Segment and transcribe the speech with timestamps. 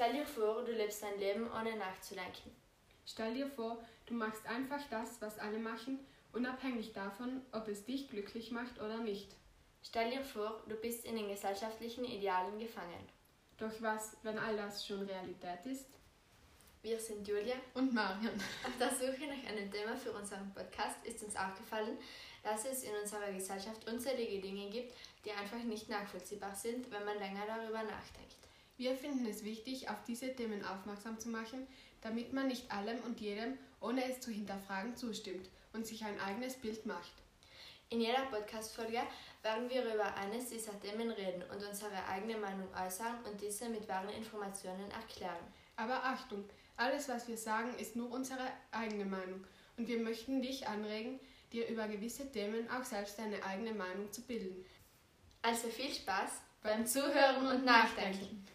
[0.00, 2.56] Stell dir vor, du lebst dein Leben ohne nachzudenken.
[3.04, 3.76] Stell dir vor,
[4.06, 5.98] du machst einfach das, was alle machen,
[6.32, 9.28] unabhängig davon, ob es dich glücklich macht oder nicht.
[9.82, 13.06] Stell dir vor, du bist in den gesellschaftlichen Idealen gefangen.
[13.58, 15.90] Doch was, wenn all das schon Realität ist?
[16.80, 18.40] Wir sind Julia Und Marion.
[18.64, 21.98] Auf der Suche nach einem Thema für unseren Podcast ist uns aufgefallen,
[22.42, 24.94] dass es in unserer Gesellschaft unzählige Dinge gibt,
[25.26, 28.40] die einfach nicht nachvollziehbar sind, wenn man länger darüber nachdenkt.
[28.80, 31.66] Wir finden es wichtig, auf diese Themen aufmerksam zu machen,
[32.00, 36.54] damit man nicht allem und jedem, ohne es zu hinterfragen, zustimmt und sich ein eigenes
[36.54, 37.12] Bild macht.
[37.90, 39.02] In jeder Podcast-Folge
[39.42, 43.86] werden wir über eines dieser Themen reden und unsere eigene Meinung äußern und diese mit
[43.86, 45.44] wahren Informationen erklären.
[45.76, 49.44] Aber Achtung, alles, was wir sagen, ist nur unsere eigene Meinung
[49.76, 51.20] und wir möchten dich anregen,
[51.52, 54.64] dir über gewisse Themen auch selbst deine eigene Meinung zu bilden.
[55.42, 56.30] Also viel Spaß
[56.62, 58.46] beim Zuhören und Nachdenken.